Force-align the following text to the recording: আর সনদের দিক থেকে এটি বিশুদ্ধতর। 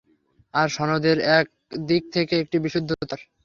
আর 0.53 0.67
সনদের 0.69 1.17
দিক 1.89 2.03
থেকে 2.15 2.33
এটি 2.43 2.57
বিশুদ্ধতর। 2.59 3.19